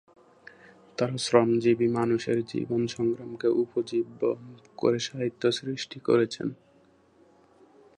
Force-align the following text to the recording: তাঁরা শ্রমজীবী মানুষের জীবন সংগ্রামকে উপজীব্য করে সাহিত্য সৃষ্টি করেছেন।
তাঁরা 0.97 1.17
শ্রমজীবী 1.17 1.87
মানুষের 1.89 2.37
জীবন 2.45 2.81
সংগ্রামকে 2.87 3.47
উপজীব্য 3.55 4.21
করে 4.77 4.99
সাহিত্য 4.99 5.43
সৃষ্টি 5.51 5.97
করেছেন। 5.99 6.47